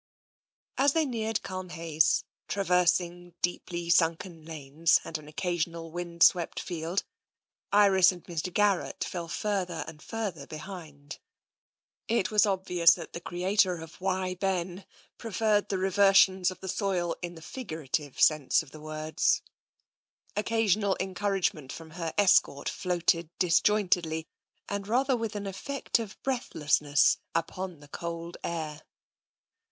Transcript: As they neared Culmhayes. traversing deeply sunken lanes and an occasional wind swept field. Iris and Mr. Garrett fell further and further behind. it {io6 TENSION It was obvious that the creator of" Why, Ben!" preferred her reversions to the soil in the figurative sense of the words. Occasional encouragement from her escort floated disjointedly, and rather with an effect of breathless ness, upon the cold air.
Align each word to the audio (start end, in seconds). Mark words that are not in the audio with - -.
As 0.79 0.93
they 0.93 1.05
neared 1.05 1.43
Culmhayes. 1.43 2.23
traversing 2.47 3.35
deeply 3.43 3.87
sunken 3.91 4.43
lanes 4.45 4.99
and 5.03 5.15
an 5.19 5.27
occasional 5.27 5.91
wind 5.91 6.23
swept 6.23 6.59
field. 6.59 7.03
Iris 7.71 8.11
and 8.11 8.23
Mr. 8.23 8.51
Garrett 8.51 9.03
fell 9.03 9.27
further 9.27 9.85
and 9.87 10.01
further 10.01 10.47
behind. 10.47 11.19
it 11.19 11.19
{io6 11.19 12.07
TENSION 12.07 12.19
It 12.21 12.31
was 12.31 12.45
obvious 12.47 12.93
that 12.95 13.13
the 13.13 13.21
creator 13.21 13.75
of" 13.77 14.01
Why, 14.01 14.33
Ben!" 14.33 14.87
preferred 15.19 15.69
her 15.69 15.77
reversions 15.77 16.47
to 16.47 16.55
the 16.55 16.67
soil 16.67 17.15
in 17.21 17.35
the 17.35 17.43
figurative 17.43 18.19
sense 18.19 18.63
of 18.63 18.71
the 18.71 18.81
words. 18.81 19.43
Occasional 20.35 20.97
encouragement 20.99 21.71
from 21.71 21.91
her 21.91 22.11
escort 22.17 22.67
floated 22.69 23.29
disjointedly, 23.37 24.25
and 24.67 24.87
rather 24.87 25.15
with 25.15 25.35
an 25.35 25.45
effect 25.45 25.99
of 25.99 26.17
breathless 26.23 26.81
ness, 26.81 27.19
upon 27.35 27.81
the 27.81 27.87
cold 27.87 28.37
air. 28.43 28.81